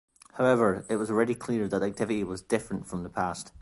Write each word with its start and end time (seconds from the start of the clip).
However, 0.33 0.83
it 0.89 0.95
was 0.95 1.11
already 1.11 1.35
clear 1.35 1.67
that 1.67 1.77
the 1.77 1.85
activity 1.85 2.23
was 2.23 2.41
different 2.41 2.87
from 2.87 3.03
the 3.03 3.09
past. 3.11 3.51